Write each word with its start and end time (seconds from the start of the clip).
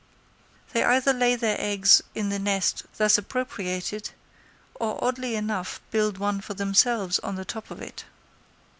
They 0.73 0.83
either 0.83 1.13
lay 1.13 1.35
their 1.35 1.57
eggs 1.59 2.01
in 2.15 2.29
the 2.29 2.39
nest 2.39 2.85
thus 2.97 3.19
appropriated, 3.19 4.09
or 4.73 4.97
oddly 5.03 5.35
enough 5.35 5.79
build 5.91 6.17
one 6.17 6.41
for 6.41 6.55
themselves 6.55 7.19
on 7.19 7.35
the 7.35 7.45
top 7.45 7.69
of 7.69 7.83
it. 7.83 8.05